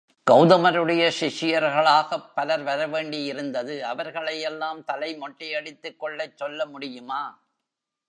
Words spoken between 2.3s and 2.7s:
பலர்